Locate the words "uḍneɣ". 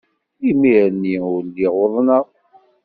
1.83-2.25